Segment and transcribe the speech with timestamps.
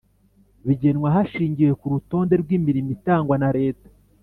[0.67, 3.89] bigenwa hashingiwe ku rutonde rw imirimo itangwa na leta